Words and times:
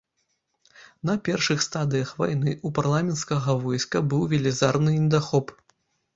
На 1.09 1.13
першых 1.27 1.59
стадыях 1.65 2.13
вайны 2.21 2.51
ў 2.55 2.67
парламенцкага 2.81 3.51
войска 3.67 3.97
быў 4.09 4.27
велізарны 4.35 4.97
недахоп. 4.99 5.57